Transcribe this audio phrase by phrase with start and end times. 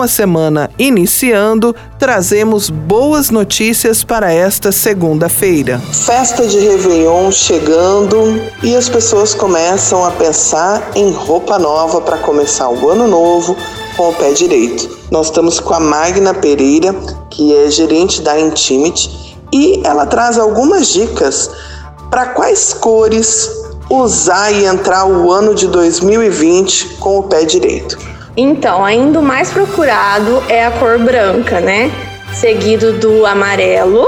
[0.00, 5.78] Com a semana iniciando, trazemos boas notícias para esta segunda-feira.
[5.78, 8.16] Festa de Réveillon chegando
[8.62, 13.54] e as pessoas começam a pensar em roupa nova para começar o ano novo
[13.94, 14.88] com o pé direito.
[15.10, 16.94] Nós estamos com a Magna Pereira,
[17.28, 21.50] que é gerente da Intimate, e ela traz algumas dicas
[22.10, 23.50] para quais cores
[23.90, 27.98] usar e entrar o ano de 2020 com o pé direito.
[28.36, 31.90] Então, ainda o mais procurado é a cor branca, né?
[32.32, 34.06] Seguido do amarelo,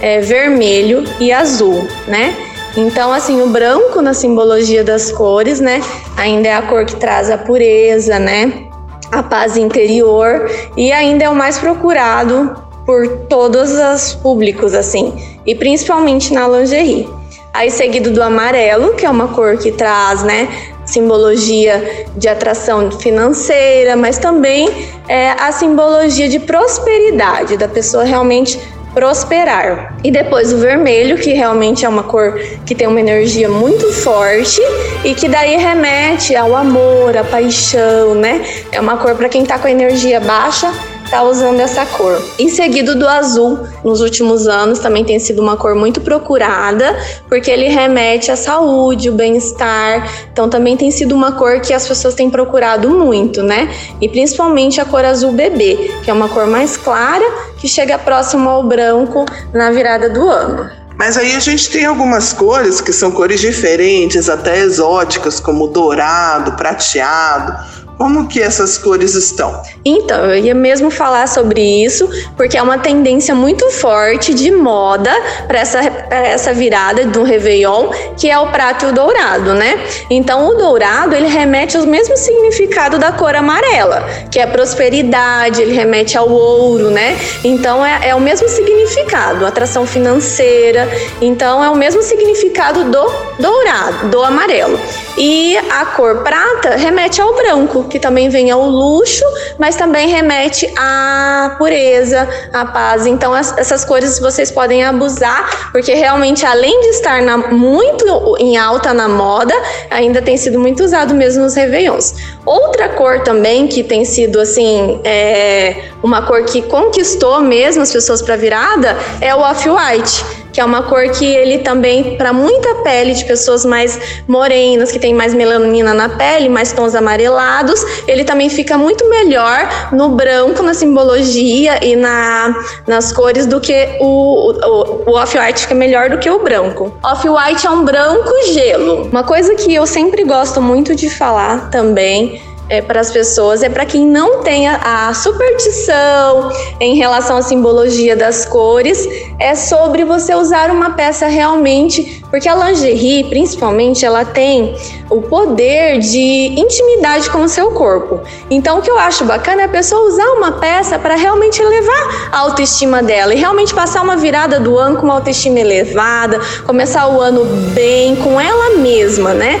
[0.00, 2.34] é, vermelho e azul, né?
[2.76, 5.82] Então, assim, o branco na simbologia das cores, né?
[6.16, 8.66] Ainda é a cor que traz a pureza, né?
[9.12, 12.54] A paz interior e ainda é o mais procurado
[12.86, 15.12] por todos os públicos, assim,
[15.44, 17.08] e principalmente na lingerie.
[17.52, 20.48] Aí seguido do amarelo, que é uma cor que traz, né,
[20.90, 24.68] simbologia de atração financeira, mas também
[25.08, 28.58] é, a simbologia de prosperidade, da pessoa realmente
[28.92, 29.96] prosperar.
[30.02, 34.60] E depois o vermelho, que realmente é uma cor que tem uma energia muito forte
[35.04, 38.44] e que daí remete ao amor, à paixão, né?
[38.72, 40.72] É uma cor para quem tá com a energia baixa,
[41.10, 42.22] tá usando essa cor.
[42.38, 46.96] Em seguida do azul, nos últimos anos também tem sido uma cor muito procurada,
[47.28, 50.08] porque ele remete à saúde, o bem-estar.
[50.32, 53.68] Então também tem sido uma cor que as pessoas têm procurado muito, né?
[54.00, 57.24] E principalmente a cor azul bebê, que é uma cor mais clara,
[57.58, 60.70] que chega próximo ao branco na virada do ano.
[60.96, 66.52] Mas aí a gente tem algumas cores que são cores diferentes, até exóticas, como dourado,
[66.52, 67.56] prateado.
[68.00, 69.62] Como que essas cores estão?
[69.84, 75.12] Então, eu ia mesmo falar sobre isso, porque é uma tendência muito forte de moda
[75.46, 79.78] para essa, essa virada do Réveillon, que é o prato e o dourado, né?
[80.08, 85.74] Então, o dourado, ele remete ao mesmo significado da cor amarela, que é prosperidade, ele
[85.74, 87.18] remete ao ouro, né?
[87.44, 90.88] Então, é, é o mesmo significado, atração financeira.
[91.20, 94.80] Então, é o mesmo significado do dourado, do amarelo.
[95.18, 99.24] E a cor prata remete ao branco, que também vem ao luxo,
[99.58, 103.04] mas também remete à pureza, à paz.
[103.04, 108.94] Então, essas cores vocês podem abusar, porque realmente, além de estar na, muito em alta
[108.94, 109.54] na moda,
[109.90, 112.14] ainda tem sido muito usado mesmo nos Réveillons.
[112.46, 118.22] Outra cor também que tem sido assim, é, uma cor que conquistou mesmo as pessoas
[118.22, 123.14] para virada é o off-white que é uma cor que ele também, para muita pele
[123.14, 128.48] de pessoas mais morenas, que tem mais melanina na pele, mais tons amarelados, ele também
[128.48, 132.54] fica muito melhor no branco, na simbologia e na,
[132.86, 136.94] nas cores do que o, o, o off-white fica melhor do que o branco.
[137.02, 139.08] Off-white é um branco gelo.
[139.10, 142.40] Uma coisa que eu sempre gosto muito de falar também
[142.70, 148.14] é, para as pessoas, é para quem não tem a, superstição em relação à simbologia
[148.14, 149.08] das cores,
[149.40, 154.76] é sobre você usar uma peça realmente, porque a lingerie, principalmente, ela tem
[155.10, 158.20] o poder de intimidade com o seu corpo.
[158.48, 162.30] Então, o que eu acho bacana é a pessoa usar uma peça para realmente elevar
[162.30, 167.08] a autoestima dela e realmente passar uma virada do ano com uma autoestima elevada, começar
[167.08, 167.44] o ano
[167.74, 169.60] bem com ela mesma, né?